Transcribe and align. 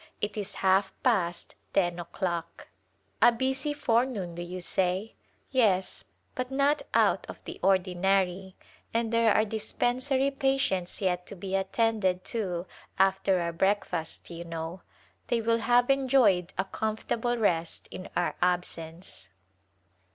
It 0.19 0.35
is 0.35 0.55
half 0.65 0.91
past 1.03 1.53
ten 1.73 1.99
o'clock. 1.99 2.69
A 3.21 3.31
busy 3.31 3.71
forenoon, 3.71 4.33
do 4.33 4.41
you 4.41 4.59
say? 4.59 5.13
Yes, 5.51 6.05
but 6.33 6.49
not 6.49 6.81
out 6.95 7.27
of 7.29 7.39
the 7.45 7.59
ordinary, 7.61 8.55
and 8.95 9.13
there 9.13 9.31
are 9.31 9.45
dispensary 9.45 10.31
patients 10.31 11.01
yet 11.01 11.27
to 11.27 11.35
be 11.35 11.53
attended 11.53 12.25
to 12.33 12.65
after 12.97 13.39
our 13.41 13.53
breakfast, 13.53 14.31
you 14.31 14.43
know. 14.43 14.81
They 15.27 15.39
will 15.39 15.59
have 15.59 15.87
enjoyed 15.91 16.51
a 16.57 16.65
comfortable 16.65 17.37
rest 17.37 17.87
in 17.91 18.09
our 18.17 18.33
absence. 18.41 19.29